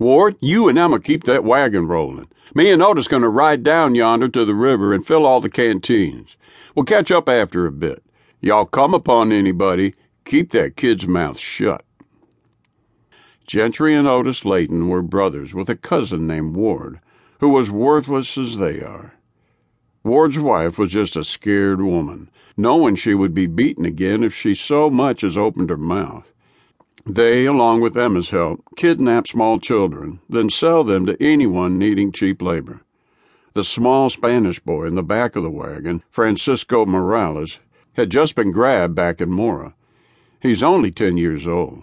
Ward, 0.00 0.36
you 0.40 0.66
and 0.66 0.78
Emma 0.78 0.98
keep 0.98 1.24
that 1.24 1.44
wagon 1.44 1.86
rolling. 1.86 2.26
Me 2.54 2.70
and 2.70 2.82
Otis 2.82 3.06
gonna 3.06 3.28
ride 3.28 3.62
down 3.62 3.94
yonder 3.94 4.30
to 4.30 4.46
the 4.46 4.54
river 4.54 4.94
and 4.94 5.06
fill 5.06 5.26
all 5.26 5.42
the 5.42 5.50
canteens. 5.50 6.38
We'll 6.74 6.86
catch 6.86 7.10
up 7.10 7.28
after 7.28 7.66
a 7.66 7.70
bit. 7.70 8.02
Y'all 8.40 8.64
come 8.64 8.94
upon 8.94 9.30
anybody, 9.30 9.92
keep 10.24 10.52
that 10.52 10.74
kid's 10.74 11.06
mouth 11.06 11.38
shut. 11.38 11.84
Gentry 13.46 13.94
and 13.94 14.08
Otis 14.08 14.46
Layton 14.46 14.88
were 14.88 15.02
brothers 15.02 15.52
with 15.52 15.68
a 15.68 15.76
cousin 15.76 16.26
named 16.26 16.56
Ward, 16.56 17.00
who 17.40 17.50
was 17.50 17.70
worthless 17.70 18.38
as 18.38 18.56
they 18.56 18.80
are. 18.80 19.12
Ward's 20.02 20.38
wife 20.38 20.78
was 20.78 20.92
just 20.92 21.14
a 21.14 21.24
scared 21.24 21.82
woman, 21.82 22.30
knowing 22.56 22.96
she 22.96 23.12
would 23.12 23.34
be 23.34 23.44
beaten 23.44 23.84
again 23.84 24.24
if 24.24 24.34
she 24.34 24.54
so 24.54 24.88
much 24.88 25.22
as 25.22 25.36
opened 25.36 25.68
her 25.68 25.76
mouth. 25.76 26.32
They, 27.06 27.46
along 27.46 27.80
with 27.80 27.96
Emma's 27.96 28.30
help, 28.30 28.62
kidnap 28.76 29.26
small 29.26 29.58
children, 29.58 30.20
then 30.28 30.50
sell 30.50 30.84
them 30.84 31.06
to 31.06 31.22
anyone 31.22 31.78
needing 31.78 32.12
cheap 32.12 32.42
labor. 32.42 32.80
The 33.54 33.64
small 33.64 34.10
Spanish 34.10 34.60
boy 34.60 34.86
in 34.86 34.94
the 34.94 35.02
back 35.02 35.34
of 35.36 35.42
the 35.42 35.50
wagon, 35.50 36.02
Francisco 36.10 36.86
Morales, 36.86 37.58
had 37.94 38.10
just 38.10 38.34
been 38.34 38.52
grabbed 38.52 38.94
back 38.94 39.20
in 39.20 39.30
Mora. 39.30 39.74
He's 40.40 40.62
only 40.62 40.90
ten 40.90 41.16
years 41.16 41.46
old 41.46 41.82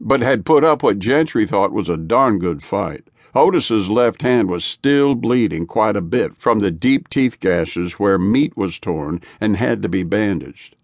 but 0.00 0.20
had 0.20 0.44
put 0.44 0.64
up 0.64 0.82
what 0.82 0.98
Gentry 0.98 1.46
thought 1.46 1.72
was 1.72 1.88
a 1.88 1.96
darn 1.96 2.38
good 2.38 2.62
fight. 2.62 3.04
Otis's 3.34 3.90
left 3.90 4.22
hand 4.22 4.48
was 4.48 4.64
still 4.64 5.14
bleeding 5.14 5.66
quite 5.66 5.96
a 5.96 6.00
bit 6.00 6.36
from 6.36 6.60
the 6.60 6.70
deep 6.70 7.08
teeth 7.08 7.38
gashes 7.40 7.94
where 7.94 8.18
meat 8.18 8.56
was 8.56 8.78
torn 8.78 9.20
and 9.40 9.56
had 9.56 9.82
to 9.82 9.88
be 9.88 10.02
bandaged. 10.02 10.75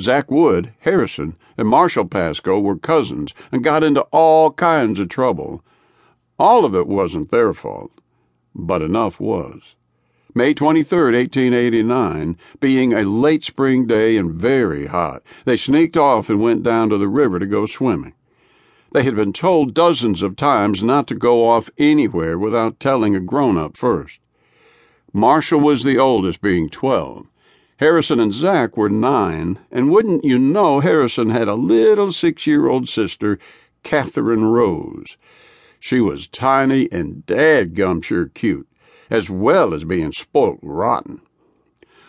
Zack 0.00 0.30
Wood, 0.30 0.72
Harrison, 0.80 1.36
and 1.56 1.66
Marshall 1.66 2.04
Pascoe 2.06 2.60
were 2.60 2.76
cousins 2.76 3.34
and 3.50 3.64
got 3.64 3.82
into 3.82 4.02
all 4.12 4.52
kinds 4.52 5.00
of 5.00 5.08
trouble. 5.08 5.64
All 6.38 6.64
of 6.64 6.74
it 6.74 6.86
wasn't 6.86 7.30
their 7.30 7.52
fault, 7.52 7.90
but 8.54 8.80
enough 8.80 9.18
was. 9.18 9.74
May 10.34 10.54
23, 10.54 11.16
1889, 11.16 12.36
being 12.60 12.92
a 12.92 13.02
late 13.02 13.42
spring 13.42 13.86
day 13.86 14.16
and 14.16 14.32
very 14.32 14.86
hot, 14.86 15.22
they 15.44 15.56
sneaked 15.56 15.96
off 15.96 16.30
and 16.30 16.40
went 16.40 16.62
down 16.62 16.90
to 16.90 16.98
the 16.98 17.08
river 17.08 17.40
to 17.40 17.46
go 17.46 17.66
swimming. 17.66 18.12
They 18.92 19.02
had 19.02 19.16
been 19.16 19.32
told 19.32 19.74
dozens 19.74 20.22
of 20.22 20.36
times 20.36 20.82
not 20.82 21.08
to 21.08 21.14
go 21.14 21.48
off 21.48 21.70
anywhere 21.76 22.38
without 22.38 22.78
telling 22.78 23.16
a 23.16 23.20
grown 23.20 23.58
up 23.58 23.76
first. 23.76 24.20
Marshall 25.12 25.60
was 25.60 25.82
the 25.82 25.98
oldest, 25.98 26.40
being 26.40 26.68
12. 26.68 27.26
Harrison 27.78 28.18
and 28.18 28.32
Zack 28.32 28.76
were 28.76 28.88
nine, 28.88 29.58
and 29.70 29.90
wouldn't 29.90 30.24
you 30.24 30.38
know, 30.38 30.80
Harrison 30.80 31.30
had 31.30 31.46
a 31.46 31.54
little 31.54 32.10
six 32.10 32.46
year 32.46 32.68
old 32.68 32.88
sister, 32.88 33.38
Catherine 33.84 34.44
Rose. 34.44 35.16
She 35.78 36.00
was 36.00 36.26
tiny 36.26 36.90
and 36.90 37.24
dadgum 37.26 38.02
sure 38.02 38.26
cute, 38.26 38.68
as 39.10 39.30
well 39.30 39.72
as 39.72 39.84
being 39.84 40.10
spoilt 40.10 40.58
rotten. 40.60 41.20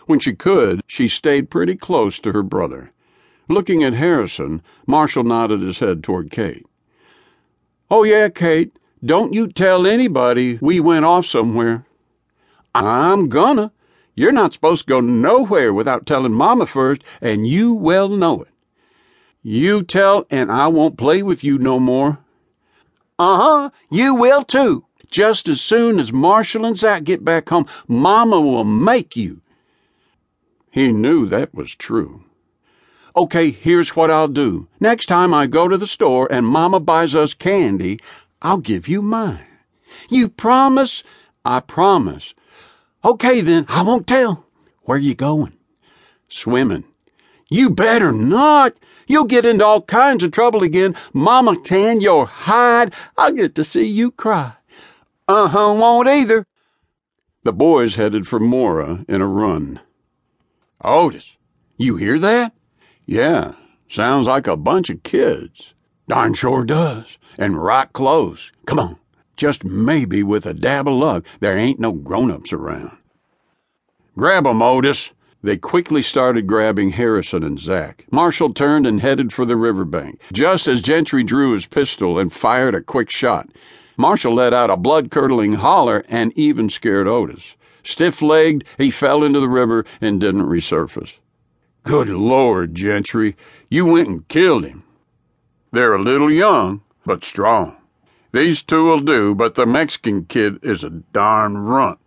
When 0.06 0.18
she 0.18 0.34
could, 0.34 0.82
she 0.88 1.06
stayed 1.06 1.50
pretty 1.50 1.76
close 1.76 2.18
to 2.20 2.32
her 2.32 2.42
brother. 2.42 2.90
Looking 3.48 3.84
at 3.84 3.94
Harrison, 3.94 4.62
Marshall 4.88 5.22
nodded 5.22 5.62
his 5.62 5.78
head 5.78 6.02
toward 6.02 6.32
Kate. 6.32 6.66
Oh, 7.88 8.02
yeah, 8.02 8.28
Kate, 8.28 8.72
don't 9.04 9.32
you 9.32 9.46
tell 9.46 9.86
anybody 9.86 10.58
we 10.60 10.80
went 10.80 11.04
off 11.04 11.26
somewhere. 11.26 11.84
I'm 12.74 13.28
gonna. 13.28 13.70
You're 14.14 14.32
not 14.32 14.52
supposed 14.52 14.86
to 14.86 14.90
go 14.90 15.00
nowhere 15.00 15.72
without 15.72 16.06
telling 16.06 16.32
Mama 16.32 16.66
first, 16.66 17.02
and 17.20 17.46
you 17.46 17.74
well 17.74 18.08
know 18.08 18.42
it. 18.42 18.48
You 19.42 19.82
tell, 19.82 20.26
and 20.30 20.52
I 20.52 20.68
won't 20.68 20.98
play 20.98 21.22
with 21.22 21.42
you 21.42 21.58
no 21.58 21.78
more. 21.78 22.18
Uh 23.18 23.38
huh, 23.38 23.70
you 23.90 24.14
will 24.14 24.44
too. 24.44 24.84
Just 25.10 25.48
as 25.48 25.60
soon 25.60 25.98
as 25.98 26.12
Marshall 26.12 26.64
and 26.64 26.78
Zack 26.78 27.04
get 27.04 27.24
back 27.24 27.48
home, 27.48 27.66
Mama 27.88 28.40
will 28.40 28.64
make 28.64 29.16
you. 29.16 29.40
He 30.70 30.92
knew 30.92 31.26
that 31.26 31.52
was 31.52 31.74
true. 31.74 32.24
Okay, 33.16 33.50
here's 33.50 33.96
what 33.96 34.10
I'll 34.10 34.28
do. 34.28 34.68
Next 34.78 35.06
time 35.06 35.34
I 35.34 35.46
go 35.46 35.66
to 35.66 35.76
the 35.76 35.86
store 35.86 36.28
and 36.30 36.46
Mama 36.46 36.78
buys 36.78 37.14
us 37.14 37.34
candy, 37.34 37.98
I'll 38.40 38.58
give 38.58 38.86
you 38.86 39.02
mine. 39.02 39.44
You 40.08 40.28
promise? 40.28 41.02
I 41.44 41.60
promise. 41.60 42.34
Okay, 43.04 43.40
then, 43.40 43.66
I 43.68 43.82
won't 43.82 44.06
tell. 44.06 44.44
Where 44.82 44.98
you 44.98 45.14
going? 45.14 45.54
Swimming. 46.28 46.84
You 47.48 47.70
better 47.70 48.12
not. 48.12 48.74
You'll 49.06 49.24
get 49.24 49.44
into 49.44 49.64
all 49.64 49.82
kinds 49.82 50.22
of 50.22 50.30
trouble 50.30 50.62
again. 50.62 50.94
Mama 51.12 51.56
tan 51.64 52.00
your 52.00 52.26
hide. 52.26 52.94
I'll 53.16 53.32
get 53.32 53.54
to 53.56 53.64
see 53.64 53.86
you 53.86 54.12
cry. 54.12 54.52
Uh 55.26 55.48
huh, 55.48 55.74
won't 55.76 56.08
either. 56.08 56.46
The 57.42 57.52
boys 57.52 57.94
headed 57.96 58.28
for 58.28 58.38
Mora 58.38 59.04
in 59.08 59.20
a 59.20 59.26
run. 59.26 59.80
Otis, 60.84 61.36
you 61.76 61.96
hear 61.96 62.18
that? 62.18 62.52
Yeah, 63.06 63.54
sounds 63.88 64.26
like 64.26 64.46
a 64.46 64.56
bunch 64.56 64.90
of 64.90 65.02
kids. 65.02 65.74
Darn 66.08 66.34
sure 66.34 66.64
does. 66.64 67.18
And 67.38 67.60
right 67.60 67.92
close. 67.92 68.52
Come 68.66 68.78
on. 68.78 68.99
Just 69.40 69.64
maybe 69.64 70.22
with 70.22 70.44
a 70.44 70.52
dab 70.52 70.86
of 70.86 70.92
luck, 70.92 71.24
there 71.40 71.56
ain't 71.56 71.80
no 71.80 71.92
grown 71.92 72.30
ups 72.30 72.52
around. 72.52 72.90
Grab 74.14 74.46
'em, 74.46 74.60
Otis. 74.60 75.12
They 75.42 75.56
quickly 75.56 76.02
started 76.02 76.46
grabbing 76.46 76.90
Harrison 76.90 77.42
and 77.42 77.58
Zack. 77.58 78.04
Marshall 78.10 78.52
turned 78.52 78.86
and 78.86 79.00
headed 79.00 79.32
for 79.32 79.46
the 79.46 79.56
riverbank, 79.56 80.20
just 80.30 80.68
as 80.68 80.82
Gentry 80.82 81.24
drew 81.24 81.52
his 81.52 81.64
pistol 81.64 82.18
and 82.18 82.30
fired 82.30 82.74
a 82.74 82.82
quick 82.82 83.08
shot. 83.08 83.48
Marshall 83.96 84.34
let 84.34 84.52
out 84.52 84.68
a 84.68 84.76
blood 84.76 85.10
curdling 85.10 85.54
holler 85.54 86.04
and 86.10 86.34
even 86.36 86.68
scared 86.68 87.08
Otis. 87.08 87.54
Stiff 87.82 88.20
legged, 88.20 88.66
he 88.76 88.90
fell 88.90 89.24
into 89.24 89.40
the 89.40 89.48
river 89.48 89.86
and 90.02 90.20
didn't 90.20 90.50
resurface. 90.50 91.14
Good 91.84 92.10
Lord, 92.10 92.74
Gentry, 92.74 93.36
you 93.70 93.86
went 93.86 94.08
and 94.08 94.28
killed 94.28 94.66
him. 94.66 94.82
They're 95.72 95.94
a 95.94 96.02
little 96.02 96.30
young, 96.30 96.82
but 97.06 97.24
strong. 97.24 97.78
These 98.32 98.62
two'll 98.62 99.00
do, 99.00 99.34
but 99.34 99.54
the 99.54 99.66
Mexican 99.66 100.24
kid 100.24 100.58
is 100.62 100.84
a 100.84 100.90
darn 100.90 101.58
runt. 101.58 101.98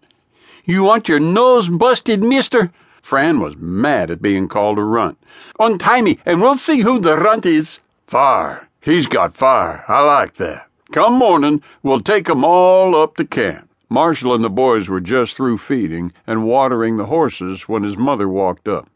You 0.65 0.83
want 0.83 1.09
your 1.09 1.19
nose 1.19 1.67
busted, 1.67 2.23
mister? 2.23 2.71
Fran 3.01 3.41
was 3.41 3.57
mad 3.57 4.09
at 4.09 4.21
being 4.21 4.47
called 4.47 4.79
a 4.79 4.83
runt. 4.83 5.17
Untie 5.59 6.01
me, 6.01 6.19
and 6.25 6.41
we'll 6.41 6.57
see 6.57 6.79
who 6.79 6.99
the 6.99 7.17
runt 7.17 7.45
is. 7.45 7.79
Fire. 8.07 8.69
He's 8.79 9.07
got 9.07 9.33
fire. 9.33 9.83
I 9.89 10.01
like 10.01 10.35
that. 10.35 10.67
Come 10.93 11.15
morning, 11.15 11.61
we'll 11.81 11.99
take 11.99 12.29
'em 12.29 12.45
all 12.45 12.95
up 12.95 13.17
to 13.17 13.25
camp. 13.25 13.69
Marshall 13.89 14.33
and 14.33 14.43
the 14.43 14.49
boys 14.49 14.87
were 14.87 15.01
just 15.01 15.35
through 15.35 15.57
feeding 15.57 16.13
and 16.25 16.45
watering 16.45 16.97
the 16.97 17.07
horses 17.07 17.67
when 17.67 17.83
his 17.83 17.97
mother 17.97 18.29
walked 18.29 18.67
up. 18.67 18.87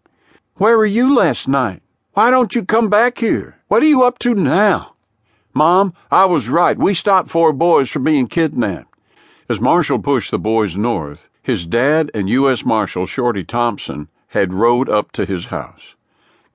Where 0.55 0.77
were 0.77 0.85
you 0.85 1.13
last 1.13 1.47
night? 1.47 1.81
Why 2.13 2.31
don't 2.31 2.55
you 2.55 2.63
come 2.63 2.89
back 2.89 3.17
here? 3.17 3.57
What 3.67 3.83
are 3.83 3.87
you 3.87 4.03
up 4.03 4.17
to 4.19 4.33
now? 4.33 4.93
Mom, 5.57 5.93
I 6.11 6.25
was 6.25 6.49
right. 6.49 6.77
We 6.77 6.93
stopped 6.93 7.29
four 7.29 7.51
boys 7.51 7.89
from 7.89 8.03
being 8.03 8.27
kidnapped. 8.27 8.93
As 9.49 9.59
Marshall 9.59 9.97
pushed 9.97 10.29
the 10.29 10.37
boys 10.37 10.77
north, 10.77 11.29
his 11.41 11.65
dad 11.65 12.11
and 12.13 12.29
U.S. 12.29 12.63
Marshal 12.63 13.07
Shorty 13.07 13.43
Thompson 13.43 14.07
had 14.27 14.53
rode 14.53 14.87
up 14.87 15.11
to 15.13 15.25
his 15.25 15.47
house. 15.47 15.95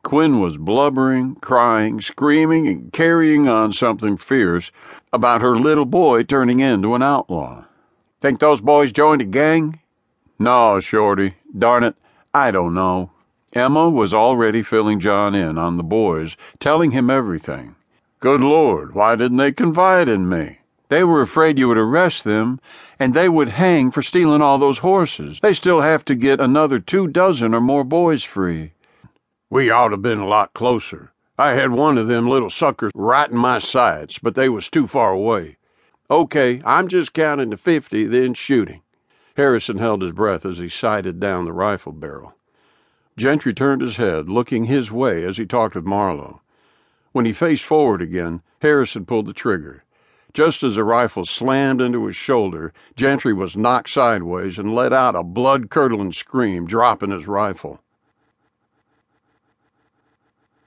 Quinn 0.05 0.39
was 0.39 0.57
blubbering, 0.57 1.35
crying, 1.37 2.01
screaming, 2.01 2.69
and 2.69 2.93
carrying 2.93 3.49
on 3.49 3.73
something 3.73 4.17
fierce 4.17 4.71
about 5.13 5.41
her 5.41 5.57
little 5.57 5.85
boy 5.85 6.23
turning 6.23 6.61
into 6.61 6.95
an 6.95 7.03
outlaw. 7.03 7.65
Think 8.21 8.39
those 8.39 8.61
boys 8.61 8.93
joined 8.93 9.23
a 9.23 9.25
gang? 9.25 9.81
No, 10.39 10.79
Shorty. 10.79 11.35
Darn 11.59 11.83
it, 11.83 11.97
I 12.33 12.53
don't 12.53 12.75
know. 12.75 13.11
Emma 13.53 13.91
was 13.91 14.15
already 14.15 14.63
filling 14.63 15.01
John 15.01 15.35
in 15.35 15.59
on 15.59 15.77
the 15.77 15.83
boys, 15.83 16.37
telling 16.61 16.93
him 16.93 17.11
everything. 17.11 17.75
Good 18.23 18.45
Lord, 18.45 18.95
why 18.95 19.17
didn't 19.17 19.39
they 19.39 19.51
confide 19.51 20.09
in 20.09 20.29
me? 20.29 20.59
They 20.91 21.03
were 21.03 21.23
afraid 21.23 21.59
you 21.59 21.67
would 21.67 21.77
arrest 21.77 22.23
them, 22.23 22.61
and 22.97 23.15
they 23.15 23.29
would 23.29 23.49
hang 23.49 23.91
for 23.91 24.01
stealing 24.01 24.41
all 24.41 24.59
those 24.59 24.79
horses. 24.79 25.41
They 25.43 25.55
still 25.55 25.81
have 25.81 26.05
to 26.05 26.15
get 26.15 26.39
another 26.39 26.79
two 26.79 27.09
dozen 27.09 27.53
or 27.53 27.61
more 27.61 27.83
boys 27.83 28.23
free. 28.23 28.75
We 29.51 29.71
ought 29.71 29.89
to 29.89 29.97
been 29.97 30.21
a 30.21 30.29
lot 30.29 30.55
closer. 30.55 31.11
I 31.37 31.55
had 31.55 31.73
one 31.73 31.99
of 31.99 32.07
them 32.07 32.29
little 32.29 32.49
suckers 32.49 32.93
right 32.95 33.29
in 33.29 33.37
my 33.37 33.59
sights, 33.59 34.21
but 34.21 34.37
they 34.37 34.49
was 34.49 34.71
too 34.71 34.87
far 34.87 35.11
away. 35.11 35.57
Okay, 36.09 36.63
I'm 36.65 36.87
just 36.87 37.15
counting 37.15 37.51
to 37.51 37.57
fifty, 37.57 38.05
then 38.05 38.35
shooting. 38.35 38.83
Harrison 39.37 39.79
held 39.79 40.01
his 40.01 40.13
breath 40.13 40.47
as 40.47 40.59
he 40.59 40.69
sighted 40.69 41.19
down 41.19 41.45
the 41.45 41.53
rifle 41.53 41.91
barrel. 41.91 42.35
Gentry 43.17 43.53
turned 43.53 43.83
his 43.83 43.97
head, 43.97 44.29
looking 44.29 44.67
his 44.67 44.93
way 44.93 45.25
as 45.25 45.39
he 45.39 45.45
talked 45.45 45.75
with 45.75 45.85
Marlowe. 45.85 46.41
When 47.13 47.27
he 47.27 47.35
faced 47.35 47.65
forward 47.65 48.01
again, 48.01 48.41
Harrison 48.63 49.05
pulled 49.05 49.27
the 49.27 49.35
trigger. 49.35 49.85
Just 50.33 50.63
as 50.63 50.77
the 50.77 50.85
rifle 50.85 51.27
slammed 51.27 51.83
into 51.83 52.07
his 52.07 52.17
shoulder, 52.17 52.73
Gentry 52.97 53.35
was 53.35 53.55
knocked 53.55 53.91
sideways 53.91 54.59
and 54.59 54.75
let 54.75 54.95
out 54.95 55.15
a 55.15 55.23
blood 55.23 55.69
curdling 55.69 56.13
scream, 56.13 56.65
dropping 56.67 57.11
his 57.11 57.27
rifle. 57.27 57.82